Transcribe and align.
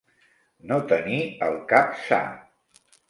No 0.71 0.79
tenir 0.93 1.19
el 1.49 1.59
cap 1.75 1.93
sa. 2.09 2.23